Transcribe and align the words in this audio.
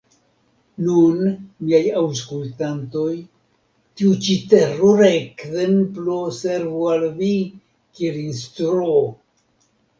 Nun, 0.85 1.19
miaj 1.65 1.81
aŭskultantoj, 1.99 3.11
tiu 4.01 4.15
ĉi 4.29 4.39
terura 4.55 5.11
ekzemplo 5.21 6.19
servu 6.41 6.83
al 6.97 7.09
vi 7.23 7.33
kiel 7.39 8.23
instruo! 8.27 9.01